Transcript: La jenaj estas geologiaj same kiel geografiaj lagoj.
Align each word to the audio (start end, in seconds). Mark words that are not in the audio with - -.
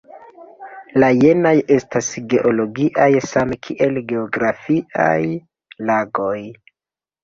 La 1.03 1.09
jenaj 1.23 1.51
estas 1.75 2.09
geologiaj 2.33 3.11
same 3.29 3.61
kiel 3.69 4.03
geografiaj 4.11 5.17
lagoj. 5.95 6.37